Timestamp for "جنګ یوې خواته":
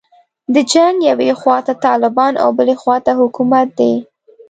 0.71-1.73